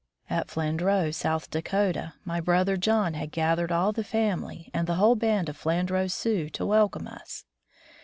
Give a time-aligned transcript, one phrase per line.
[0.31, 5.13] At Flandreau, South Dakota, my brother John had gathered all the family and the whole
[5.15, 7.45] band of Flan dreau Sioux to welcome us.